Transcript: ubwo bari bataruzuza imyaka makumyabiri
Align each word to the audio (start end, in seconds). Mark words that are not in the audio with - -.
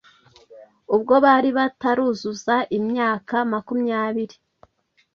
ubwo 0.95 1.13
bari 1.25 1.49
bataruzuza 1.57 2.55
imyaka 2.77 3.35
makumyabiri 3.51 4.35